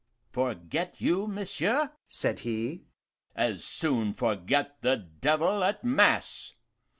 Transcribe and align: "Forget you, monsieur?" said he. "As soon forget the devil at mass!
"Forget 0.31 0.99
you, 0.99 1.27
monsieur?" 1.27 1.91
said 2.07 2.39
he. 2.39 2.85
"As 3.35 3.63
soon 3.63 4.15
forget 4.15 4.81
the 4.81 4.97
devil 4.97 5.63
at 5.63 5.83
mass! 5.83 6.53